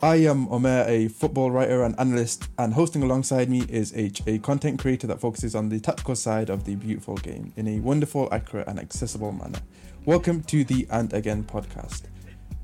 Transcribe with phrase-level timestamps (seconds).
[0.00, 4.38] I am Umir, a football writer and analyst, and hosting alongside me is H, a
[4.38, 8.28] content creator that focuses on the tactical side of the beautiful game in a wonderful,
[8.30, 9.58] accurate, and accessible manner.
[10.04, 12.02] Welcome to the And Again podcast.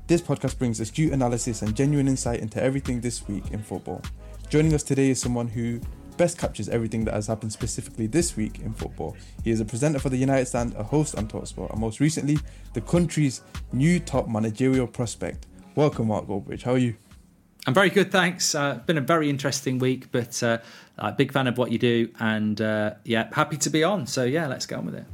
[0.07, 4.01] This podcast brings astute analysis and genuine insight into everything this week in football.
[4.47, 5.81] Joining us today is someone who
[6.15, 9.17] best captures everything that has happened specifically this week in football.
[9.43, 12.37] He is a presenter for the United Stand, a host on Talksport, and most recently,
[12.71, 13.41] the country's
[13.73, 15.47] new top managerial prospect.
[15.75, 16.61] Welcome, Mark Goldbridge.
[16.61, 16.95] How are you?
[17.67, 18.53] I'm very good, thanks.
[18.53, 20.59] Uh, been a very interesting week, but uh,
[20.99, 24.05] uh, big fan of what you do, and uh, yeah, happy to be on.
[24.05, 25.05] So yeah, let's go on with it.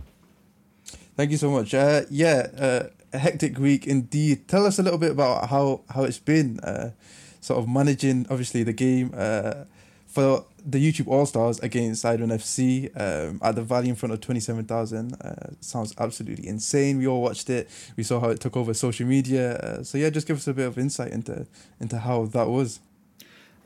[1.16, 1.74] Thank you so much.
[1.74, 2.84] Uh, yeah, uh,
[3.14, 4.48] a hectic week indeed.
[4.48, 6.92] Tell us a little bit about how how it's been, uh,
[7.40, 9.66] sort of managing obviously the game uh,
[10.06, 14.22] for the YouTube All Stars against Sidemen FC um, at the Valley in front of
[14.22, 15.14] 27,000.
[15.14, 16.98] Uh, sounds absolutely insane.
[16.98, 17.70] We all watched it.
[17.96, 19.56] We saw how it took over social media.
[19.58, 21.48] Uh, so, yeah, just give us a bit of insight into
[21.80, 22.80] into how that was.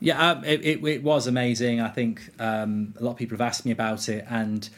[0.00, 1.80] Yeah, um, it, it, it, was amazing.
[1.80, 4.26] I think um, a lot of people have asked me about it.
[4.28, 4.68] And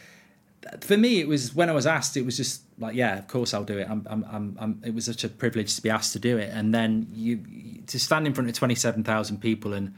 [0.81, 3.53] for me, it was when I was asked, it was just like, yeah, of course
[3.53, 3.89] I'll do it.
[3.91, 6.51] I'm, I'm, I'm, I'm it was such a privilege to be asked to do it.
[6.53, 7.41] And then you
[7.87, 9.95] to stand in front of 27,000 people and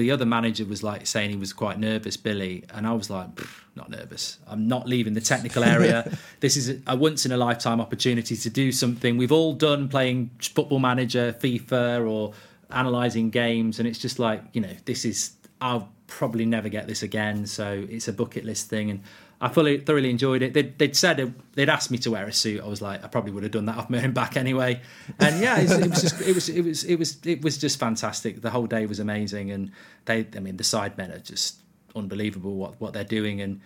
[0.00, 3.28] the other manager was like saying he was quite nervous, Billy, and I was like,
[3.76, 4.38] not nervous.
[4.46, 6.16] I'm not leaving the technical area.
[6.40, 10.30] this is a once in a lifetime opportunity to do something we've all done playing
[10.40, 12.32] Football Manager, FIFA, or
[12.70, 17.02] analysing games, and it's just like you know, this is I'll probably never get this
[17.02, 17.46] again.
[17.46, 19.02] So it's a bucket list thing, and
[19.44, 20.54] I fully thoroughly enjoyed it.
[20.54, 22.62] They'd, they'd said it, they'd asked me to wear a suit.
[22.62, 24.80] I was like, I probably would have done that off my own back anyway.
[25.18, 27.78] And yeah, it, it was just it was it was it was it was just
[27.78, 28.40] fantastic.
[28.40, 29.70] The whole day was amazing, and
[30.06, 31.60] they I mean the Sidemen are just
[31.94, 33.60] unbelievable what what they're doing and.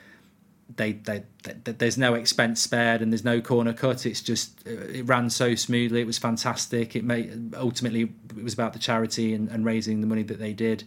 [0.76, 4.04] They, they, they, there's no expense spared and there's no corner cut.
[4.04, 6.02] It's just it ran so smoothly.
[6.02, 6.94] It was fantastic.
[6.94, 8.02] It made ultimately
[8.36, 10.84] it was about the charity and, and raising the money that they did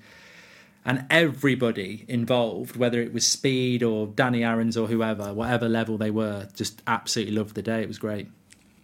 [0.84, 6.12] and everybody involved, whether it was Speed or Danny Aarons or whoever, whatever level they
[6.12, 7.82] were, just absolutely loved the day.
[7.82, 8.28] It was great.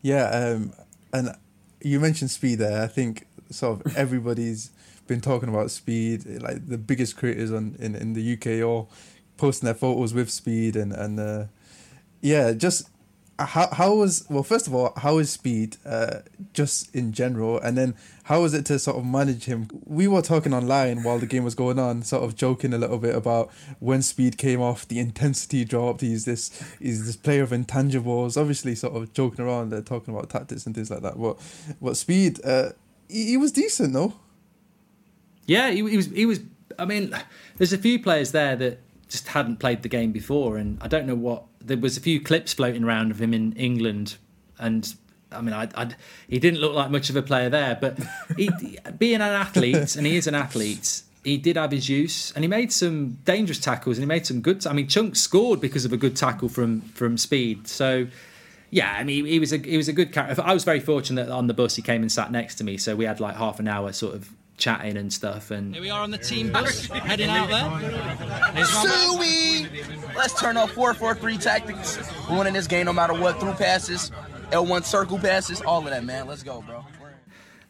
[0.01, 0.73] Yeah, um,
[1.11, 1.35] and
[1.81, 2.83] you mentioned Speed there.
[2.83, 4.71] I think sort of everybody's
[5.07, 8.91] been talking about Speed, like the biggest creators on in, in the UK, all
[9.37, 11.45] posting their photos with Speed, and and uh,
[12.21, 12.89] yeah, just
[13.39, 16.19] how how was well first of all how is speed uh
[16.53, 17.59] just in general?
[17.59, 19.67] And then how was it to sort of manage him?
[19.85, 22.97] We were talking online while the game was going on sort of joking a little
[22.97, 27.51] bit about when speed came off the intensity dropped he's this he's this player of
[27.51, 31.19] intangibles obviously sort of joking around they're talking about tactics and things like that.
[31.19, 31.39] But
[31.79, 32.69] what speed uh
[33.07, 34.13] he, he was decent though.
[35.45, 36.39] Yeah he, he was he was
[36.79, 37.13] i mean
[37.57, 41.07] there's a few players there that just hadn't played the game before and i don't
[41.07, 44.17] know what there was a few clips floating around of him in England,
[44.57, 44.93] and
[45.31, 45.89] I mean, I, I,
[46.27, 47.99] he didn't look like much of a player there, but
[48.35, 48.49] he,
[48.97, 52.47] being an athlete, and he is an athlete, he did have his use, and he
[52.47, 54.65] made some dangerous tackles, and he made some good.
[54.65, 57.67] I mean, Chunk scored because of a good tackle from from speed.
[57.67, 58.07] So,
[58.69, 60.41] yeah, I mean, he was a he was a good character.
[60.43, 62.77] I was very fortunate that on the bus he came and sat next to me,
[62.77, 65.51] so we had like half an hour sort of chatting and stuff.
[65.51, 68.65] And here we are on the team bus heading out there.
[68.65, 69.67] Suey!
[70.15, 71.99] Let's turn off 4-4-3 tactics.
[72.29, 73.39] We're winning this game no matter what.
[73.39, 74.11] Through passes,
[74.51, 76.27] L1 circle passes, all of that, man.
[76.27, 76.83] Let's go, bro.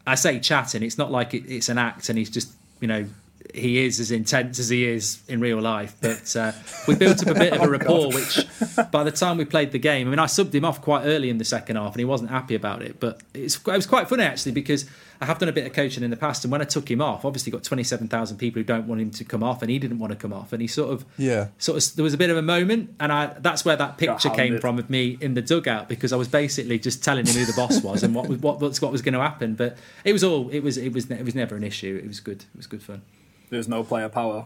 [0.06, 0.84] I say chatting.
[0.84, 3.06] It's not like it's an act, and he's just you know
[3.54, 5.96] he is as intense as he is in real life.
[6.02, 6.52] But uh,
[6.88, 8.46] we built up a bit of a oh, rapport, which
[8.92, 11.30] by the time we played the game, I mean, I subbed him off quite early
[11.30, 13.00] in the second half, and he wasn't happy about it.
[13.00, 16.12] But it was quite funny actually because I have done a bit of coaching in
[16.12, 18.64] the past, and when I took him off, obviously got twenty seven thousand people who
[18.64, 20.68] don't want him to come off, and he didn't want to come off, and he
[20.68, 23.66] sort of yeah, sort of there was a bit of a moment, and I that's
[23.66, 27.04] where that picture came from of me in the dugout because I was basically just
[27.04, 29.56] telling him who the boss was and what what what was going to happen.
[29.56, 32.00] But it was all it was it was it was never an issue.
[32.04, 32.42] It was good.
[32.42, 33.02] It was good fun.
[33.50, 34.46] There's no player power.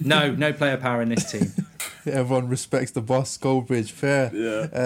[0.00, 1.52] No, no player power in this team.
[2.06, 3.90] Everyone respects the boss, Goldbridge.
[3.90, 4.30] Fair.
[4.34, 4.78] Yeah.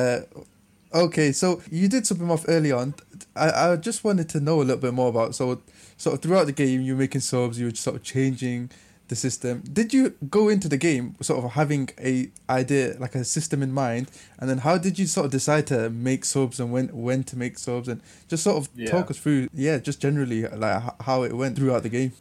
[0.94, 2.94] Uh, okay, so you did something off early on.
[3.36, 5.34] I, I just wanted to know a little bit more about.
[5.34, 5.60] So,
[5.96, 7.58] sort of throughout the game, you were making subs.
[7.58, 8.70] You were sort of changing
[9.10, 9.62] the system.
[9.70, 13.72] Did you go into the game sort of having a idea, like a system in
[13.72, 17.24] mind, and then how did you sort of decide to make subs and when when
[17.24, 18.90] to make subs and just sort of yeah.
[18.90, 22.12] talk us through, yeah, just generally like how it went throughout the game.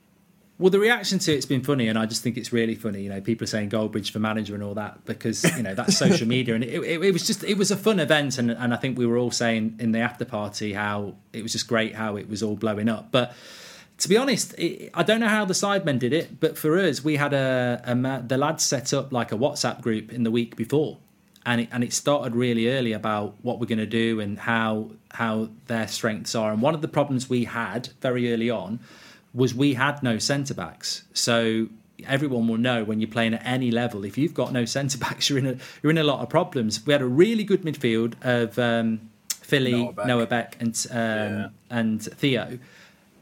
[0.60, 3.02] Well, the reaction to it's been funny, and I just think it's really funny.
[3.02, 5.98] You know, people are saying Goldbridge for manager and all that because you know that's
[5.98, 8.74] social media, and it, it, it, was just it was a fun event, and and
[8.74, 11.96] I think we were all saying in the after party how it was just great
[11.96, 13.10] how it was all blowing up.
[13.10, 13.34] But
[14.00, 17.06] to be honest, it, I don't know how the sidemen did it, but for us,
[17.06, 20.58] we had a, a the lads set up like a WhatsApp group in the week
[20.58, 20.98] before,
[21.46, 24.92] and it, and it started really early about what we're going to do and how
[25.12, 26.52] how their strengths are.
[26.52, 28.82] And one of the problems we had very early on
[29.34, 31.04] was we had no centre backs.
[31.14, 31.68] So
[32.08, 35.30] everyone will know when you're playing at any level, if you've got no centre backs,
[35.30, 36.86] you're in a you're in a lot of problems.
[36.86, 40.08] We had a really good midfield of um, Philly, Noah Beck.
[40.08, 41.48] Noah Beck, and um, Yeah.
[41.70, 42.60] and Theo.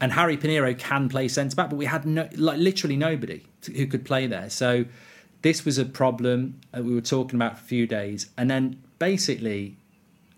[0.00, 3.84] And Harry Pinero can play centre back, but we had no, like literally nobody who
[3.86, 4.48] could play there.
[4.48, 4.84] So
[5.42, 8.80] this was a problem uh, we were talking about for a few days, and then
[9.00, 9.76] basically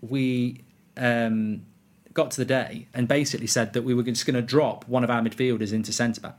[0.01, 0.61] we
[0.97, 1.63] um,
[2.13, 5.03] got to the day and basically said that we were just going to drop one
[5.03, 6.37] of our midfielders into centre back,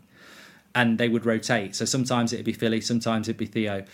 [0.75, 1.75] and they would rotate.
[1.77, 3.85] So sometimes it'd be Philly, sometimes it'd be Theo.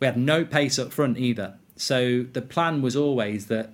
[0.00, 1.54] We had no pace up front either.
[1.76, 3.70] So the plan was always that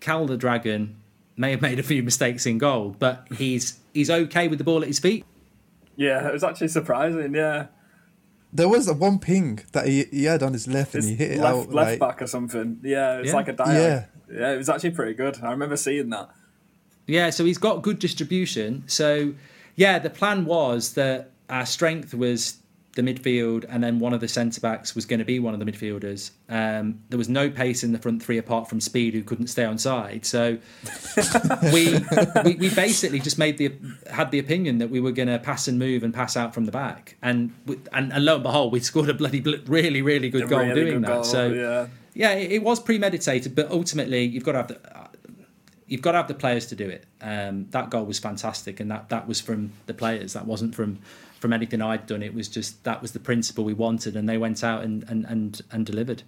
[0.00, 0.96] Cal the Dragon
[1.36, 4.82] may have made a few mistakes in goal, but he's he's okay with the ball
[4.82, 5.24] at his feet.
[5.96, 7.34] Yeah, it was actually surprising.
[7.34, 7.66] Yeah,
[8.52, 11.32] There was a one ping that he, he had on his left and he hit
[11.32, 11.70] it out.
[11.70, 12.80] left like, back or something.
[12.82, 13.34] Yeah, it's Yeah.
[13.34, 14.06] like a diag.
[14.30, 14.52] Yeah.
[14.52, 15.38] it was actually pretty good.
[15.42, 16.28] I remember seeing that.
[17.06, 18.84] Yeah, so he's got good distribution.
[18.86, 19.34] So,
[19.76, 22.56] yeah, the plan was that our strength was
[22.96, 25.60] the midfield, and then one of the centre backs was going to be one of
[25.60, 26.30] the midfielders.
[26.48, 29.64] Um, there was no pace in the front three apart from Speed, who couldn't stay
[29.64, 30.24] on side.
[30.26, 30.58] So,
[31.72, 31.98] we,
[32.44, 33.72] we we basically just made the
[34.10, 36.64] had the opinion that we were going to pass and move and pass out from
[36.64, 37.52] the back, and
[37.92, 40.90] and, and lo and behold, we scored a bloody really really good A goal really
[40.90, 41.08] doing that.
[41.08, 41.86] goal, so yeah.
[42.14, 45.05] yeah, it, was premeditated, but ultimately you've got to have the
[45.86, 47.06] you've got to have the players to do it.
[47.20, 50.32] Um, that goal was fantastic, and that that was from the players.
[50.32, 50.98] That wasn't from
[51.40, 52.22] from anything I'd done.
[52.22, 55.24] It was just that was the principle we wanted, and they went out and and
[55.26, 56.22] and, and delivered.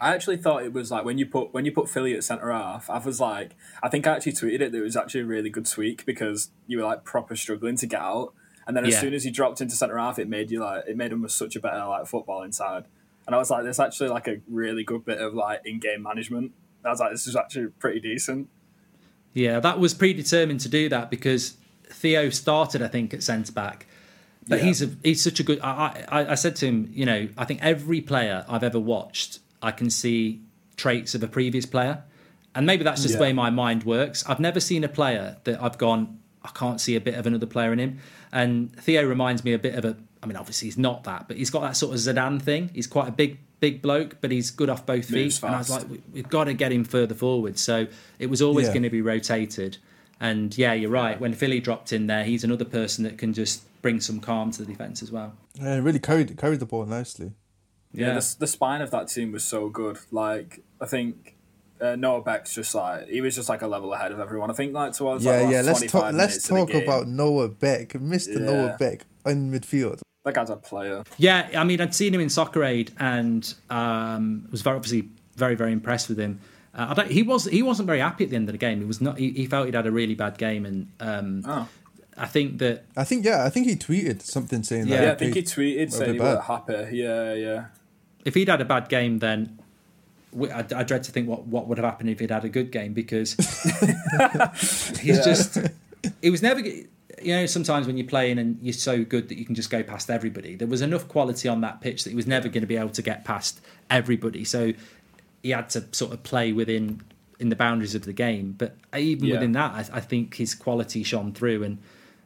[0.00, 2.50] I actually thought it was like when you put when you put Philly at centre
[2.52, 2.90] half.
[2.90, 5.50] I was like, I think I actually tweeted it that it was actually a really
[5.50, 8.34] good tweak because you were like proper struggling to get out,
[8.66, 9.00] and then as Yeah.
[9.00, 11.54] soon as you dropped into centre half, it made you like it made them such
[11.56, 12.84] a better like football inside.
[13.26, 16.02] And I was like, there's actually like a really good bit of like in game
[16.02, 16.52] management.
[16.84, 18.48] I was like, this is actually pretty decent.
[19.34, 21.56] Yeah, that was predetermined to do that because
[21.90, 23.86] Theo started, I think, at centre back.
[24.48, 24.66] But Yeah.
[24.66, 25.58] he's a, he's such a good.
[25.60, 29.40] I, I I said to him, you know, I think every player I've ever watched,
[29.62, 30.40] I can see
[30.76, 32.02] traits of a previous player,
[32.54, 34.24] and maybe that's just the way my mind works.
[34.28, 37.46] I've never seen a player that I've gone, I can't see a bit of another
[37.46, 37.98] player in him.
[38.32, 39.96] And Theo reminds me a bit of a.
[40.22, 42.70] I mean, obviously he's not that, but he's got that sort of Zidane thing.
[42.74, 45.46] He's quite a big big bloke, but he's good off both Moves feet.
[45.46, 47.58] And I was like, we- we've got to get him further forward.
[47.58, 47.86] So
[48.18, 48.74] it was always Yeah.
[48.74, 49.78] going to be rotated.
[50.20, 51.18] And yeah, you're right.
[51.20, 54.58] When Philly dropped in there, he's another person that can just bring some calm to
[54.62, 55.32] the defense as well.
[55.60, 57.32] yeah, really carried carried the ball nicely.
[57.92, 58.14] Yeah, Yeah.
[58.20, 59.98] the, the spine of that team was so good.
[60.10, 61.36] Like, I think
[61.80, 64.50] uh, Noah Beck's just like he was just like a level ahead of everyone.
[64.50, 65.60] I think like towards yeah, like, yeah.
[65.62, 66.12] Let's talk.
[66.12, 68.40] Let's talk about Noah Beck, Mr.
[68.40, 70.00] Noah Beck in midfield.
[70.24, 71.04] That guy's a player.
[71.18, 75.54] Yeah, I mean, I'd seen him in Soccer Aid and um, was very, obviously very,
[75.54, 76.40] very impressed with him.
[76.74, 78.80] Uh, I don't, he was he wasn't very happy at the end of the game.
[78.80, 79.18] He was not.
[79.18, 81.68] He, he felt he'd had a really bad game, and um, Oh.
[82.16, 85.02] I think that I think yeah, I think he tweeted something saying Yeah, that.
[85.04, 86.88] Yeah, I think he tweeted a saying he was happy.
[86.92, 87.64] Yeah, yeah.
[88.24, 89.58] if he'd had a bad game, then
[90.52, 92.70] I, I dread to think what, what would have happened if he'd had a good
[92.72, 93.34] game because
[95.00, 95.58] he's just
[96.22, 96.86] he was never g-
[97.24, 99.82] you know sometimes when you're playing and you're so good that you can just go
[99.82, 102.66] past everybody there was enough quality on that pitch that he was never going to
[102.66, 103.60] be able to get past
[103.90, 104.72] everybody so
[105.42, 107.00] he had to sort of play within
[107.40, 109.34] in the boundaries of the game but even Yeah.
[109.34, 111.78] within that I, I think his quality shone through and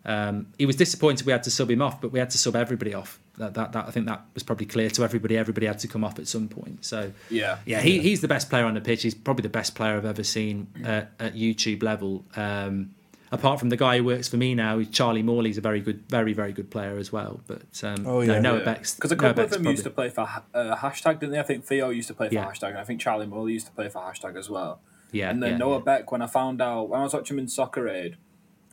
[0.04, 2.56] um, he was disappointed we had to sub him off but we had to sub
[2.56, 5.78] everybody off that, that, that I think that was probably clear to everybody everybody had
[5.80, 7.58] to come off at some point so Yeah.
[7.66, 9.02] yeah, he, he's the best player on the pitch.
[9.02, 12.24] He's probably the best player I've ever seen at, at YouTube level.
[12.36, 12.94] Um,
[13.30, 16.32] apart from the guy who works for me now, Charlie Morley's a very good, very
[16.32, 17.40] very good player as well.
[17.46, 18.40] But um, Oh, no, yeah.
[18.40, 18.64] Noah Yeah.
[18.64, 21.32] Beck's Because a Noah couple of Beck's them used to play for uh, hashtag, didn't
[21.32, 21.38] they?
[21.40, 22.46] I think Theo used to play for Yeah.
[22.46, 24.80] hashtag, and I think Charlie Muller used to play for hashtag as well.
[25.12, 25.84] Yeah, and then yeah, Noah yeah.
[25.84, 28.16] Beck, when I found out when I was watching him in Soccer Aid,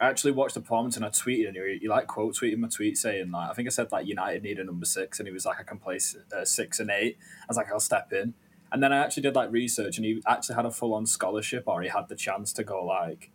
[0.01, 2.67] I actually watched the performance and I tweeted and he, he like quote tweeted my
[2.67, 5.33] tweet saying like I think I said like United need a number six and he
[5.33, 5.97] was like I can play
[6.35, 7.17] uh, six and eight.
[7.43, 8.33] I was like I'll step in,
[8.73, 11.63] and then I actually did like research and he actually had a full on scholarship
[11.67, 13.31] or he had the chance to go like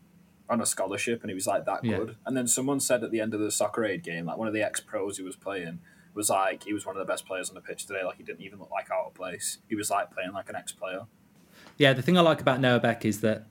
[0.51, 1.99] on a scholarship and he was like that Yeah.
[1.99, 2.17] good.
[2.27, 4.55] And then someone said at the end of the Soccer Aid game, like one of
[4.55, 5.79] the ex pros he was playing
[6.13, 8.05] was like he was one of the best players on the pitch today.
[8.05, 9.59] Like he didn't even look like out of place.
[9.69, 11.03] He was like playing like an ex player.
[11.79, 13.47] Yeah, the thing I like about Noah Beck is that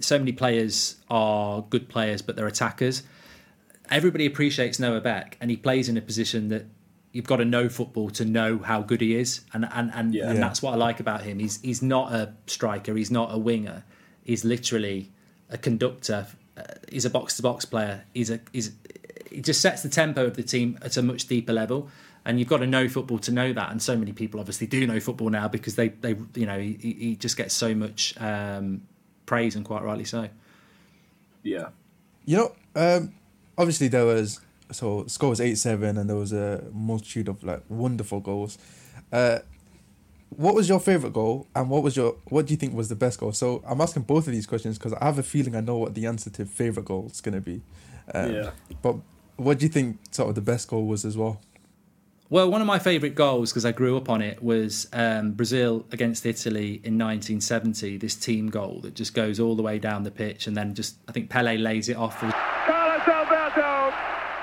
[0.00, 3.02] so many players are good players, but they're attackers.
[3.90, 6.66] Everybody appreciates Noah Beck, and he plays in a position that
[7.12, 10.30] you've got to know football to know how good he is, and and and, Yeah.
[10.30, 11.38] and that's what I like about him.
[11.38, 13.84] He's he's not a striker, he's not a winger,
[14.22, 15.10] he's literally
[15.50, 16.26] a conductor.
[16.56, 18.04] Uh, he's a box to box player.
[18.14, 18.72] He's a he's
[19.30, 21.88] he just sets the tempo of the team at a much deeper level.
[22.24, 23.70] And you've got to know football to know that.
[23.70, 26.76] And so many people obviously do know football now because they, they you know, he,
[26.80, 28.82] he he just gets so much um,
[29.24, 30.28] praise and quite rightly so.
[31.42, 31.68] Yeah.
[32.26, 33.14] You know, um,
[33.56, 34.40] obviously there was
[34.70, 38.58] so score was eight seven, and there was a multitude of like wonderful goals.
[39.10, 39.38] Uh,
[40.30, 42.96] what was your favorite goal, and what was your what do you think was the
[42.96, 43.32] best goal?
[43.32, 45.94] So I'm asking both of these questions because I have a feeling I know what
[45.94, 47.62] the answer to favorite goal is going to be.
[48.14, 48.50] Um, Yeah.
[48.82, 48.96] But
[49.36, 51.40] what do you think sort of the best goal was as well?
[52.30, 55.86] Well, one of my favourite goals, because I grew up on it, was um, Brazil
[55.92, 57.96] against Italy in 1970.
[57.96, 60.96] This team goal that just goes all the way down the pitch, and then just
[61.08, 62.20] I think Pele lays it off.
[62.20, 62.77] Carlos Alberto.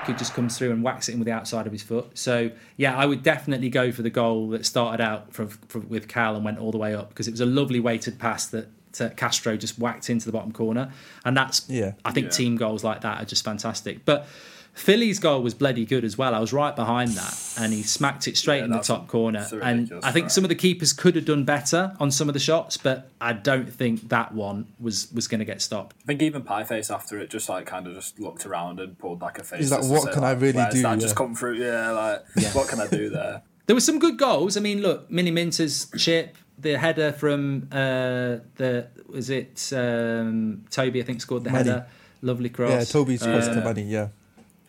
[0.06, 2.16] Could just comes through and whacks it in with the outside of his foot.
[2.16, 6.06] So yeah, I would definitely go for the goal that started out from, from, with
[6.06, 8.68] Cal and went all the way up because it was a lovely weighted pass that
[9.00, 10.92] uh, Castro just whacked into the bottom corner,
[11.24, 11.92] and that's Yeah.
[12.04, 12.30] I think Yeah.
[12.30, 14.04] team goals like that are just fantastic.
[14.04, 14.26] But
[14.76, 16.34] Philly's goal was bloody good as well.
[16.34, 19.46] I was right behind that, and he smacked it straight Yeah, in the top corner.
[19.62, 20.28] And I think try.
[20.28, 23.32] some of the keepers could have done better on some of the shots, but I
[23.32, 25.96] don't think that one was was going to get stopped.
[26.02, 29.22] I think even Pieface after it just like kind of just looked around and pulled
[29.22, 29.60] like a face.
[29.60, 30.96] He's like, "What say, can I really do?" That Yeah.
[30.96, 31.54] just come through.
[31.56, 33.42] Yeah, like what can I do there?
[33.66, 34.56] There were some good goals.
[34.56, 41.00] I mean, look, Miniminter's chip, the header from uh, the was it um, Toby?
[41.00, 41.70] I think scored the Manny.
[41.70, 41.86] header.
[42.22, 42.70] Lovely cross.
[42.70, 43.82] Yeah, Toby's cross Uh, to Manny.
[43.84, 44.08] Yeah,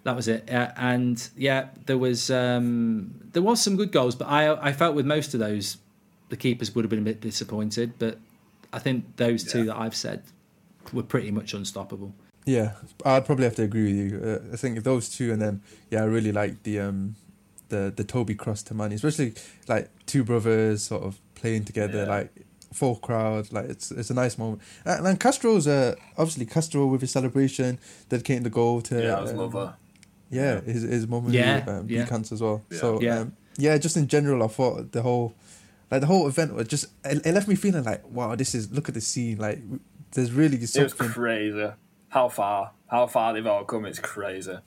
[0.07, 0.49] That was it.
[0.49, 4.95] Uh, and yeah, there was um, there was some good goals, but I I felt
[4.95, 5.77] with most of those,
[6.29, 7.91] the keepers would have been a bit disappointed.
[7.99, 8.17] But
[8.71, 9.65] I think those two Yeah.
[9.73, 10.23] that I've said
[10.93, 12.13] were pretty much unstoppable.
[12.45, 12.71] yeah.
[13.03, 14.21] I'd probably have to agree with you.
[14.29, 15.61] Uh, I think those two, and then
[15.91, 17.15] yeah, I really like the um,
[17.67, 19.33] the the Toby cross to Manny, especially
[19.67, 22.15] like two brothers sort of playing together, Yeah.
[22.17, 22.29] like
[22.71, 23.51] full crowd.
[23.51, 24.61] Like it's it's a nice moment.
[24.85, 29.21] And, and Castro's uh, obviously Castro with his celebration, dedicating the goal to Yeah, I
[29.21, 29.75] was um, love her.
[30.29, 32.05] Yeah, his his mum who Yeah, um, yeah.
[32.05, 32.63] cancer as well.
[32.69, 32.77] Yeah.
[32.79, 33.19] So Yeah.
[33.19, 35.33] um, yeah, just in general, I thought the whole
[35.89, 38.71] like the whole event was just it, it left me feeling like wow, this is
[38.71, 39.37] look at the scene.
[39.37, 39.59] Like
[40.11, 41.71] there's really It was crazy.
[42.09, 42.71] How far?
[42.89, 43.85] How far they've all come?
[43.85, 44.57] It's crazy.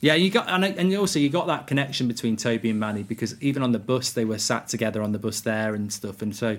[0.00, 3.40] Yeah, you got and, and also you got that connection between Toby and Manny because
[3.40, 6.36] even on the bus they were sat together on the bus there and stuff, and
[6.36, 6.58] so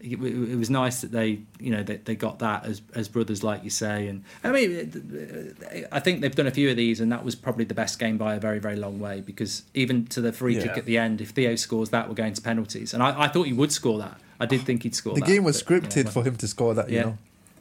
[0.00, 3.42] it, it was nice that they you know they, they got that as as brothers
[3.42, 7.10] like you say, and I mean I think they've done a few of these and
[7.10, 10.20] that was probably the best game by a very very long way because even to
[10.20, 13.02] the free kick at the end, if Theo scores that, we're going to penalties, and
[13.02, 14.20] I, I thought he would score that.
[14.40, 15.14] I did think he'd score.
[15.14, 16.88] the that, game was but, you know, scripted for him to score that.
[16.90, 17.02] You Yeah.
[17.02, 17.18] know.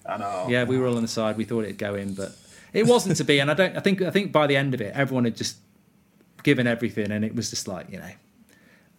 [0.09, 0.45] I know.
[0.47, 1.35] yeah, we were all on the side.
[1.37, 2.33] We thought it'd go in, but
[2.71, 3.39] it wasn't to be.
[3.39, 3.75] And I don't.
[3.75, 4.01] I think.
[4.01, 5.57] I think by the end of it, everyone had just
[6.43, 8.11] given everything, and it was just like you know.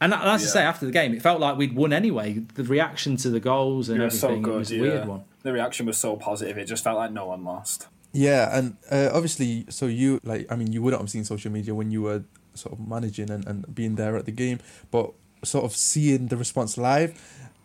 [0.00, 2.43] And that- that's to say, after the game, it felt like we'd won anyway.
[2.55, 4.59] The reaction to the goals and It was so everything it good.
[4.59, 4.81] was a yeah.
[4.83, 5.23] weird one.
[5.43, 6.57] The reaction was so positive.
[6.59, 7.88] It just felt like no one lost.
[8.12, 11.75] Yeah, and uh, obviously, so you like, I mean, you wouldn't have seen social media
[11.75, 12.23] when you were
[12.55, 14.59] sort of managing and, and being there at the game,
[14.90, 15.12] but
[15.45, 17.21] sort of seeing the response live,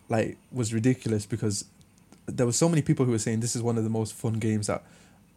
[0.09, 1.65] like, was ridiculous because
[2.25, 4.33] there were so many people who were saying this is one of the most fun
[4.33, 4.83] games that,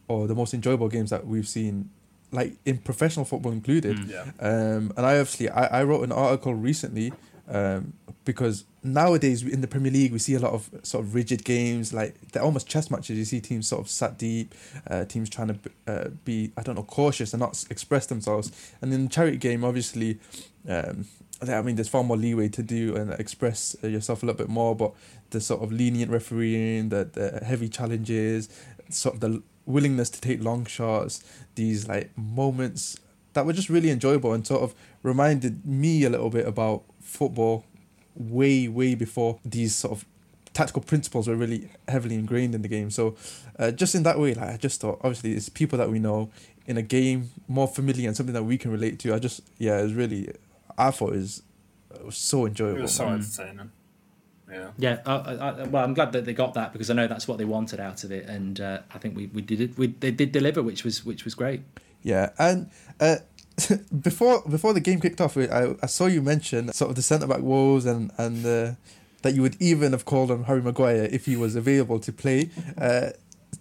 [0.09, 1.89] or the most enjoyable games that we've seen,
[2.33, 3.97] like in professional football included.
[3.97, 4.11] Mm.
[4.11, 4.23] Yeah.
[4.41, 7.13] Um, and I obviously I, I wrote an article recently
[7.49, 7.93] um,
[8.25, 11.93] because nowadays in the Premier League we see a lot of sort of rigid games
[11.93, 13.19] like they're almost chess matches.
[13.19, 14.55] You see teams sort of sat deep,
[14.89, 18.51] uh, teams trying to uh, be I don't know cautious and not express themselves.
[18.81, 20.19] And in the charity game, obviously,
[20.69, 21.07] um,
[21.41, 24.49] I mean there's far more leeway to do and express uh, yourself a little bit
[24.49, 24.75] more.
[24.75, 24.93] But
[25.31, 28.49] the sort of lenient refereeing, the the heavy challenges,
[28.91, 31.23] sort of the willingness to take long shots,
[31.55, 32.99] these like moments
[33.35, 37.65] that were just really enjoyable and sort of reminded me a little bit about football
[38.15, 40.07] way way before these sort of
[40.55, 42.91] tactical principles were really heavily ingrained in the game.
[42.91, 43.15] So
[43.59, 46.31] uh, just in that way like i just thought obviously it's people that we know
[46.67, 49.15] in a game more familiar and something that we can relate to.
[49.15, 50.33] I just yeah it was really
[50.79, 51.43] i thought it was,
[51.95, 52.79] it was so enjoyable.
[52.79, 53.71] It was so entertaining.
[54.51, 54.71] Yeah.
[54.79, 57.27] Yeah, I, I, I- well, I'm glad that they got that because I know that's
[57.27, 59.77] what they wanted out of it, and uh, I think we, we did it.
[59.77, 61.63] We they did deliver, which was which was great.
[62.03, 63.17] Yeah, and uh,
[64.03, 67.27] before before the game kicked off, I, I saw you mention sort of the centre
[67.27, 68.73] back woes and and uh,
[69.23, 72.51] that you would even have called on Harry Maguire if he was available to play.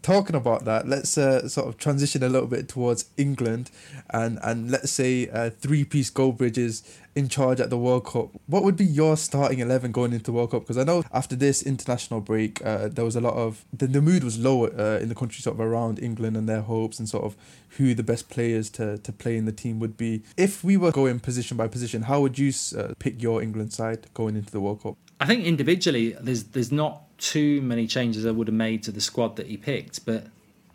[0.06, 3.72] Talking about that, let's uh, sort of transition a little bit towards England
[4.12, 6.84] and and let's say uh, three piece Goldbridge's
[7.16, 8.30] in charge at the World Cup.
[8.46, 10.62] What would be your starting eleven going into World Cup?
[10.62, 14.00] Because I know after this international break, uh, there was a lot of the, the
[14.00, 17.10] mood was low uh, in the country, sort of around England and their hopes and
[17.10, 17.36] sort of
[17.70, 20.22] who the best players to, to play in the team would be.
[20.38, 24.06] If we were going position by position, how would you uh, pick your England side
[24.14, 24.98] going into the World Cup?
[25.20, 29.02] I think individually, there's there's not too many changes I would have made to the
[29.02, 30.28] squad that he picked, but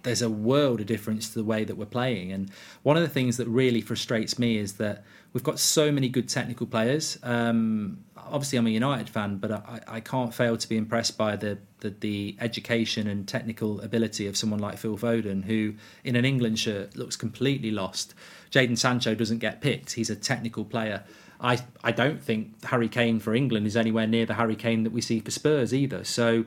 [0.02, 2.32] there's a world of difference to the way that we're playing.
[2.32, 2.50] And
[2.82, 6.28] one of the things that really frustrates me is that we've got so many good
[6.28, 7.18] technical players.
[7.22, 11.36] Um, obviously, I'm a United fan, but I, I can't fail to be impressed by
[11.36, 16.24] the, the, the education and technical ability of someone like Phil Foden, who in an
[16.24, 18.14] England shirt looks completely lost.
[18.50, 21.04] Jadon Sancho doesn't get picked; he's a technical player.
[21.40, 24.92] I I don't think Harry Kane for England is anywhere near the Harry Kane that
[24.92, 26.04] we see for Spurs either.
[26.04, 26.44] So,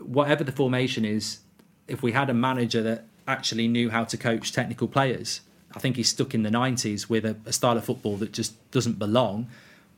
[0.00, 1.38] whatever the formation is,
[1.86, 5.40] if we had a manager that actually knew how to coach technical players,
[5.74, 8.70] I think he's stuck in the 90s with a, a, style of football that just
[8.70, 9.48] doesn't belong.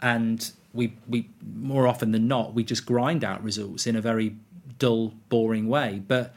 [0.03, 4.35] And we, we more often than not, we just grind out results in a very
[4.79, 6.03] dull, boring way.
[6.07, 6.35] But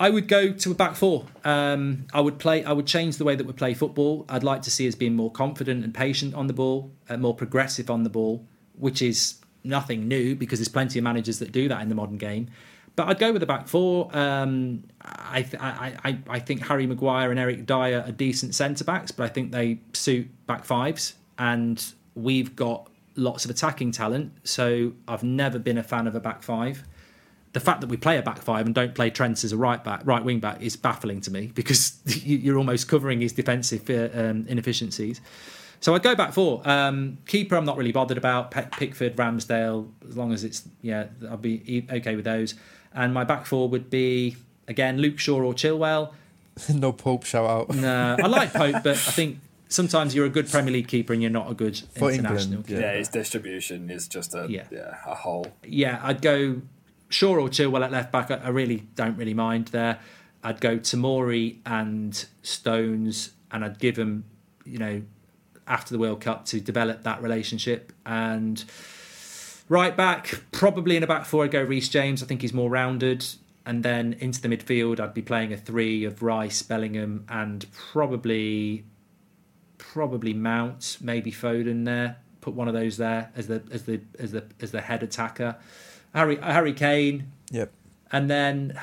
[0.00, 1.24] I would go to a back four.
[1.44, 2.64] Um, I would play.
[2.64, 4.24] I would change the way that we play football.
[4.28, 7.34] I'd like to see us being more confident and patient on the ball, uh, more
[7.34, 8.46] progressive on the ball,
[8.78, 12.16] which is nothing new because there's plenty of managers that do that in the modern
[12.16, 12.48] game.
[12.94, 14.08] But I'd go with the back four.
[14.16, 19.12] Um, I, I, I, I think Harry Maguire and Eric Dier are decent centre backs,
[19.12, 21.14] but I think they suit back fives.
[21.38, 26.20] And we've got lots of attacking talent, so I've never been a fan of a
[26.20, 26.82] back five.
[27.52, 29.82] The fact that we play a back five and don't play Trent as a right
[29.82, 34.08] back, right wing back, is baffling to me because you're almost covering his defensive uh,
[34.18, 35.20] um, inefficiencies.
[35.80, 36.60] So I'd go back four.
[36.68, 38.50] Um, keeper, I'm not really bothered about.
[38.50, 42.54] Pickford, Ramsdale, as long as it's yeah, I'll be okay with those.
[42.92, 44.36] And my back four would be
[44.66, 46.12] again Luke Shaw or Chilwell.
[46.74, 47.68] no Pope shout out.
[47.76, 49.38] No, I like Pope, but I think
[49.68, 52.66] sometimes you're a good Premier League keeper and you're not a good For international England,
[52.66, 52.80] keeper.
[52.80, 54.64] Yeah, his distribution is just a yeah.
[54.70, 55.46] yeah a hole.
[55.64, 56.62] Yeah, I'd go
[57.08, 58.30] Shaw or Chilwell at left back.
[58.30, 60.00] I really don't really mind there.
[60.42, 64.24] I'd go Tomori and Stones, and I'd give them,
[64.64, 65.02] you know,
[65.66, 68.64] after the World Cup to develop that relationship and
[69.68, 72.22] Right back, probably in a back four, I'd go Reece James.
[72.22, 73.24] I think he's more rounded.
[73.66, 78.84] And then into the midfield, I'd be playing a three of Rice, Bellingham, and probably
[79.76, 82.16] probably Mount, maybe Foden there.
[82.40, 85.56] Put one of those there as the as the as the as the head attacker.
[86.18, 87.32] Harry Harry Kane.
[87.50, 87.72] Yep.
[88.10, 88.78] And then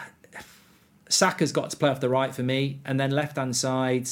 [1.09, 4.07] Saka's got to play off the right for me, and then left hand side.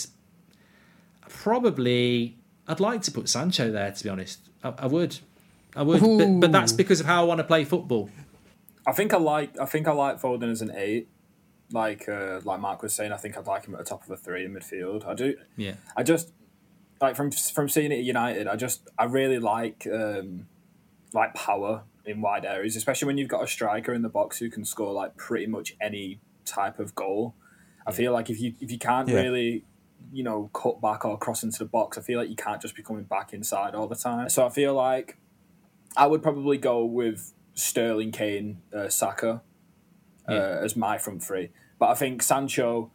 [1.29, 2.37] Probably,
[2.67, 3.91] I'd like to put Sancho there.
[3.91, 5.19] To be honest, I, I would.
[5.75, 8.09] I would, but, but, that's because of how I want to play football.
[8.85, 9.59] I think I like.
[9.59, 11.09] I think I like Foden as an eight.
[11.71, 14.11] Like uh, like Mark was saying, I think I'd like him at the top of
[14.11, 15.07] a three in midfield.
[15.07, 15.35] I do.
[15.57, 15.75] Yeah.
[15.97, 16.31] I just
[17.01, 18.47] like from from seeing it at United.
[18.47, 20.47] I just I really like um,
[21.13, 24.49] like power in wide areas, especially when you've got a striker in the box who
[24.49, 27.35] can score like pretty much any type of goal.
[27.85, 29.21] I feel like if you if you can't yeah.
[29.21, 29.65] really
[30.11, 32.75] you know cut back or cross into the box, I feel like you can't just
[32.75, 34.29] be coming back inside all the time.
[34.29, 35.17] So I feel like
[35.95, 39.41] I would probably go with Sterling, Kane, uh, Saka
[40.27, 40.59] uh, yeah.
[40.61, 41.49] as my front three.
[41.79, 42.91] But I think Sancho,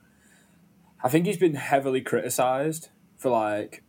[1.02, 3.82] I think he's been heavily criticised for like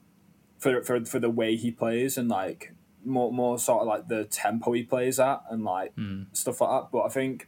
[0.57, 2.73] for, for for the way he plays and like
[3.05, 6.25] more more sort of like the tempo he plays at and like mm.
[6.33, 6.91] stuff like that.
[6.91, 7.47] But I think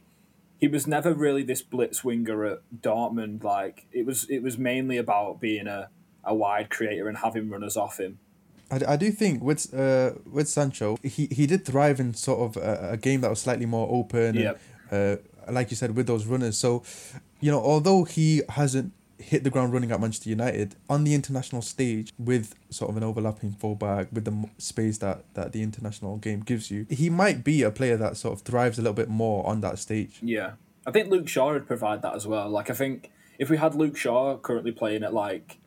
[0.58, 3.42] he was never really this blitz winger at Dortmund.
[3.44, 5.88] Like it was it was mainly about being a,
[6.24, 8.18] a wide creator and having runners off him.
[8.70, 12.62] I, I do think with uh, with Sancho, he, he did thrive in sort of
[12.62, 14.36] a, a game that was slightly more open.
[14.36, 14.54] Yeah.
[14.90, 15.16] Uh,
[15.50, 16.56] like you said, with those runners.
[16.56, 16.84] So,
[17.40, 21.62] you know, although he hasn't hit the ground running at Manchester United on the international
[21.62, 26.40] stage with sort of an overlapping fullback with the space that that the international game
[26.40, 29.46] gives you, he might be a player that sort of thrives a little bit more
[29.46, 30.18] on that stage.
[30.22, 30.52] Yeah,
[30.86, 32.48] I think Luke Shaw would provide that as well.
[32.48, 35.58] Like I think if we had Luke Shaw currently playing at like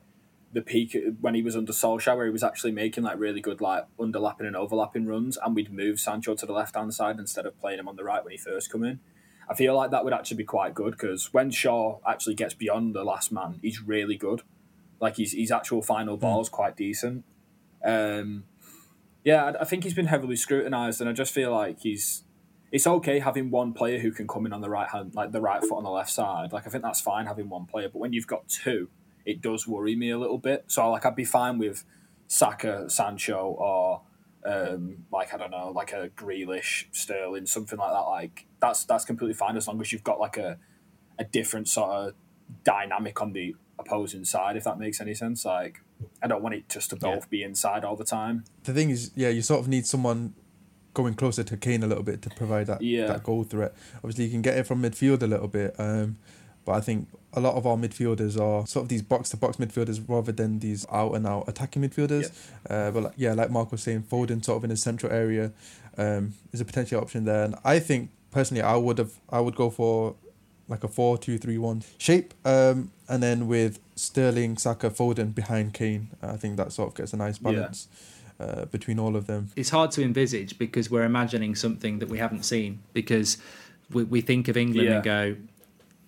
[0.53, 3.59] the peak when he was under Solskjaer, where he was actually making like really good
[3.59, 7.45] like underlapping and overlapping runs, and we'd move Sancho to the left hand side instead
[7.45, 8.99] of playing him on the right when he first come in.
[9.49, 12.95] I feel like that would actually be quite good because when Shaw actually gets beyond
[12.95, 14.41] the last man, he's really good.
[14.99, 17.23] Like his his actual final ball is quite decent.
[17.83, 18.45] Um,
[19.23, 22.23] yeah, I, I think he's been heavily scrutinised, and I just feel like he's.
[22.71, 25.39] It's okay having one player who can come in on the right hand, like the
[25.39, 26.51] right foot on the left side.
[26.51, 28.89] Like I think that's fine having one player, but when you've got two,
[29.25, 30.65] it does worry me a little bit.
[30.67, 31.85] So like I'd be fine with
[32.27, 34.01] Saka, Sancho, or
[34.45, 37.99] um, like I don't know, like a Grealish, Sterling, something like that.
[37.99, 40.57] Like that's that's completely fine as long as you've got like a
[41.17, 42.13] a different sort of
[42.63, 45.45] dynamic on the opposing side, if that makes any sense.
[45.45, 45.81] Like
[46.21, 47.29] I don't want it just to both yeah.
[47.29, 48.43] be inside all the time.
[48.63, 50.35] The thing is, yeah, you sort of need someone
[50.93, 53.07] going closer to Kane a little bit to provide that yeah.
[53.07, 53.73] that goal threat.
[53.97, 55.75] Obviously, you can get it from midfield a little bit.
[55.79, 56.17] Um,
[56.65, 59.57] but I think a lot of our midfielders are sort of these box to box
[59.57, 62.31] midfielders rather than these out and out attacking midfielders.
[62.69, 62.75] Yeah.
[62.87, 65.51] Uh, but like, yeah, like Mark was saying, Foden sort of in the central area
[65.97, 67.43] um, is a potential option there.
[67.43, 70.15] And I think personally, I would have I would go for
[70.67, 72.33] like a 4 2 3 1 shape.
[72.43, 77.13] Um, and then with Sterling, Saka, Foden behind Kane, I think that sort of gets
[77.13, 77.87] a nice balance
[78.39, 79.49] uh, between all of them.
[79.55, 83.37] It's hard to envisage because we're imagining something that we haven't seen because
[83.91, 84.95] we, we think of England Yeah.
[84.95, 85.35] and go,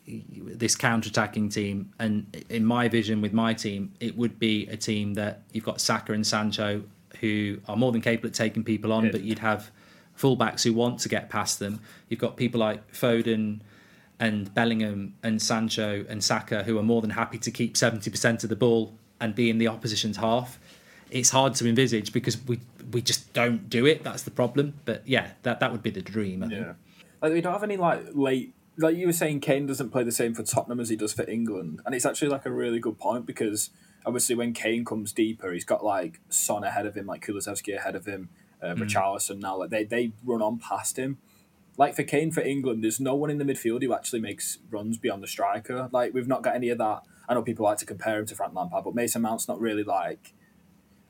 [0.08, 5.14] this counter-attacking team and in my vision with my team it would be a team
[5.16, 6.84] that you've got Saka and Sancho
[7.20, 9.12] who are more than capable of taking people on Yeah.
[9.12, 9.70] but you'd have
[10.18, 13.60] fullbacks who want to get past them you've got people like Foden
[14.20, 18.50] and Bellingham and Sancho and Saka who are more than happy to keep 70% of
[18.50, 20.58] the ball and be in the opposition's half
[21.12, 22.60] it's hard to envisage because we
[22.94, 26.02] we just don't do it that's the problem but yeah that that would be the
[26.02, 26.62] dream I think.
[26.66, 26.74] Yeah.
[27.22, 30.12] Like we don't have any like late like you were saying Kane doesn't play the
[30.12, 31.82] same for Tottenham as he does for England.
[31.86, 33.72] And it's actually like a really good point because
[34.06, 37.96] obviously when Kane comes deeper, he's got like Son ahead of him, like Kulusevski ahead
[37.96, 38.30] of him,
[38.62, 39.58] uh, Richarlison now.
[39.58, 41.18] Like they, they run on past him.
[41.76, 44.98] Like for Kane for England, there's no one in the midfield who actually makes runs
[44.98, 45.90] beyond the striker.
[45.92, 47.02] Like we've not got any of that.
[47.28, 49.84] I know people like to compare him to Frank Lampard, but Mason Mount's not really
[49.84, 50.34] like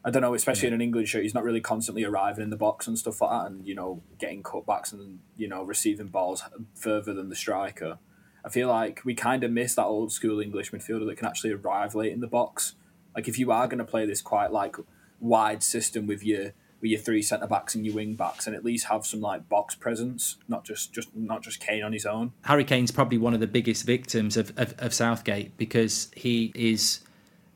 [0.08, 2.56] I don't know, especially in an England shirt, he's not really constantly arriving in the
[2.56, 6.42] box and stuff like that, and you know, getting cutbacks and you know, receiving balls
[6.76, 8.00] further than the striker.
[8.46, 11.52] I feel like we kind of miss that old school English midfielder that can actually
[11.52, 12.76] arrive late in the box.
[13.18, 14.78] Like if you are going to play this quite like
[15.20, 18.64] wide system with your with your three centre backs and your wing backs, and at
[18.64, 22.32] least have some like box presence, not just just not just Kane on his own.
[22.44, 27.02] Harry Kane's probably one of the biggest victims of, of, of Southgate because he is